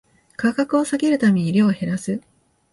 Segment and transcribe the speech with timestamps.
[0.35, 2.21] 価格を下げるために量を減らす